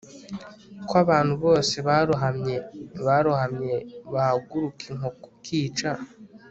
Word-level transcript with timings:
ko 0.87 0.93
abantu 1.03 1.33
bose 1.43 1.75
barohamye 1.87 2.55
barohamye 3.05 3.75
bahaguruka 4.13 4.81
inkoko 4.91 5.25
ikica 5.37 5.91